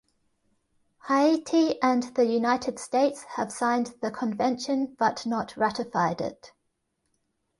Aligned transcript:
Haiti 1.09 1.79
and 1.79 2.01
the 2.15 2.25
United 2.25 2.79
States 2.79 3.21
have 3.35 3.51
signed 3.51 3.93
the 4.01 4.09
Convention 4.09 4.95
but 4.97 5.27
not 5.27 5.55
ratified 5.55 6.21
it. 6.21 6.53